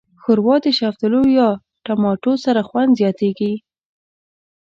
ښوروا 0.21 0.55
د 0.65 0.67
شفتالو 0.79 1.21
یا 1.37 1.47
ټماټو 1.85 2.33
سره 2.45 2.61
خوند 2.67 2.91
زیاتیږي. 2.99 3.53